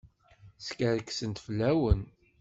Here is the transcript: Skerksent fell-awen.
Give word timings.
Skerksent 0.65 1.37
fell-awen. 1.45 2.01